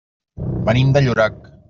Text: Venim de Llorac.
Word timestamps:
Venim 0.69 0.95
de 0.97 1.05
Llorac. 1.05 1.39